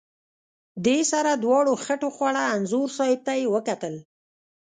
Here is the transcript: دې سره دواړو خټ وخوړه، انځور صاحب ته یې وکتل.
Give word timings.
دې 0.85 0.99
سره 1.11 1.31
دواړو 1.43 1.73
خټ 1.83 2.01
وخوړه، 2.05 2.43
انځور 2.55 2.87
صاحب 2.97 3.19
ته 3.27 3.33
یې 3.39 3.45
وکتل. 3.55 3.95